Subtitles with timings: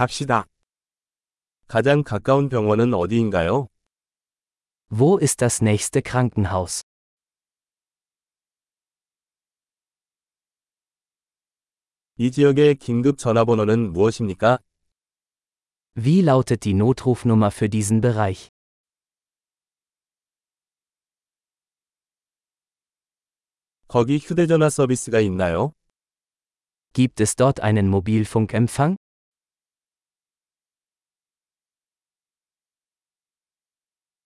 [0.00, 0.45] 갑시다.
[1.67, 3.67] 가장 가까운 병원은 어디인가요?
[4.89, 6.83] Wo ist das nächste Krankenhaus?
[12.17, 14.59] 이 지역의 긴급 전화번호는 무엇입니까?
[15.95, 18.49] Wie lautet die Notrufnummer für diesen Bereich?
[23.87, 25.73] 거기 휴대전화 서비스가 있나요?
[26.93, 28.97] Gibt es dort einen Mobilfunkempfang?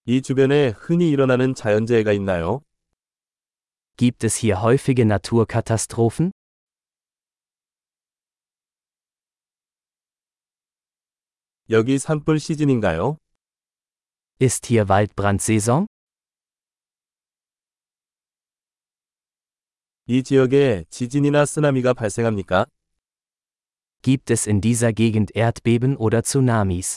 [0.07, 2.63] 이 주변에 흔히 일어나는 자연재해가 있나요?
[3.97, 6.33] Gibt es hier häufige Naturkatastrophen?
[11.71, 13.19] 여기 산불 시즌인가요?
[14.41, 15.87] Ist hier Waldbrandsaison?
[20.07, 22.67] 이 지역에 지진이나 쓰나미가 발생합니까?
[24.03, 26.97] Gibt es in dieser Gegend Erdbeben oder Tsunamis?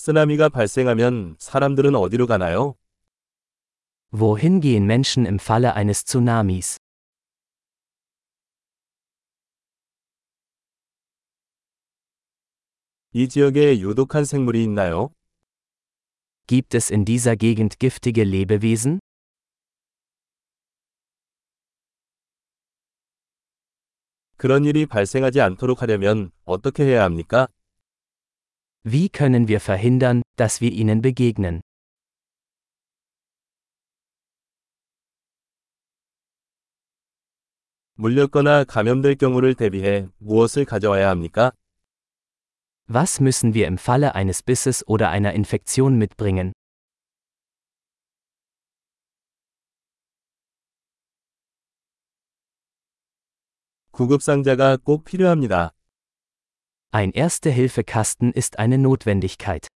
[0.00, 2.74] 쓰나미가 발생하면 사람들은 어디로 가나요?
[4.14, 6.78] Wohin gehen Menschen im Falle eines Tsunamis?
[13.12, 15.10] 이 지역에 유독한 생물이 있나요?
[16.46, 19.00] Gibt es in dieser Gegend giftige Lebewesen?
[24.38, 27.48] 그런 일이 발생하지 않도록 하려면 어떻게 해야 합니까?
[28.83, 31.61] Wie können wir verhindern, dass wir ihnen begegnen?
[37.95, 41.51] 물렸거나 감염될 경우를 대비해 무엇을 가져와야 합니까?
[42.87, 46.53] Was müssen wir im Falle eines Bisses oder einer Infektion mitbringen?
[53.91, 55.73] 구급상자가 꼭 필요합니다.
[56.91, 59.67] Ein Erste-Hilfe-Kasten ist eine Notwendigkeit.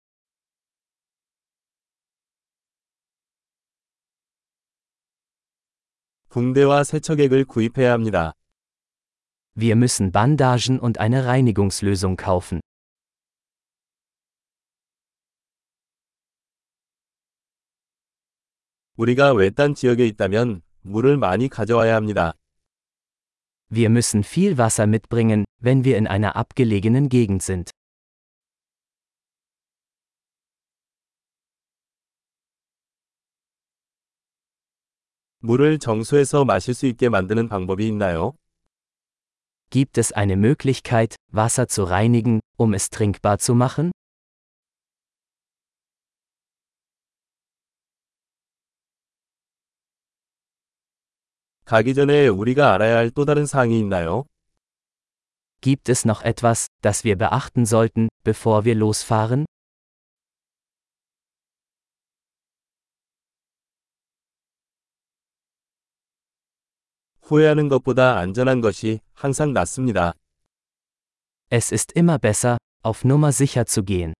[6.28, 8.34] 붕대와 세척액을 구입해야 합니다.
[9.56, 12.61] Wir müssen Bandagen und eine Reinigungslösung kaufen.
[18.94, 22.34] 우리가 외딴 지역에 있다면 물을 많이 가져와야 합니다.
[23.72, 27.71] Wir müssen viel Wasser mitbringen, wenn wir in einer abgelegenen Gegend sind.
[35.41, 38.34] 물을 정수해서 마실 수 있게 만드는 방법이 있나요?
[39.71, 43.93] Gibt es eine Möglichkeit, Wasser zu reinigen, um es trinkbar zu machen?
[51.65, 54.25] 가기 전에 우리가 알아야 할 또 다른 사항이 있나요?
[55.61, 59.44] Gibt es noch etwas, das wir beachten sollten, bevor wir losfahren?
[67.22, 70.15] 후회하는 것보다 안전한 것이 항상 낫습니다.
[71.50, 74.15] Es ist immer besser, auf Nummer sicher zu gehen.